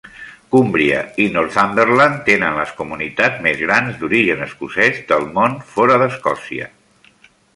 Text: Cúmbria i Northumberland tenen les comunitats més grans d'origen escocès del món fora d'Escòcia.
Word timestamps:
Cúmbria 0.53 1.01
i 1.25 1.27
Northumberland 1.35 2.23
tenen 2.29 2.57
les 2.61 2.71
comunitats 2.79 3.43
més 3.47 3.61
grans 3.67 4.01
d'origen 4.01 4.43
escocès 4.47 4.99
del 5.13 5.29
món 5.39 5.61
fora 5.77 6.01
d'Escòcia. 6.05 6.69